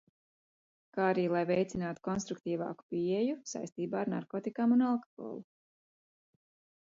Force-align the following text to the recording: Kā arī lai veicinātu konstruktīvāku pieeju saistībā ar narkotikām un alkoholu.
Kā 0.97 1.01
arī 1.07 1.23
lai 1.33 1.41
veicinātu 1.49 2.01
konstruktīvāku 2.07 2.87
pieeju 2.93 3.35
saistībā 3.51 3.99
ar 4.05 4.11
narkotikām 4.13 4.73
un 4.77 4.81
alkoholu. 4.93 5.45